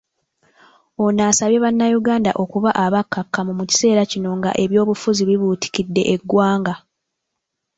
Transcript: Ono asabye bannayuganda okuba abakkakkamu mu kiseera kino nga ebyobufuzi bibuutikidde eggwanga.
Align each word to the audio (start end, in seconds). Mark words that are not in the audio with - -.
Ono 1.03 1.21
asabye 1.29 1.57
bannayuganda 1.65 2.31
okuba 2.43 2.69
abakkakkamu 2.85 3.51
mu 3.59 3.63
kiseera 3.69 4.03
kino 4.11 4.29
nga 4.37 4.51
ebyobufuzi 4.63 5.21
bibuutikidde 5.29 6.01
eggwanga. 6.13 6.73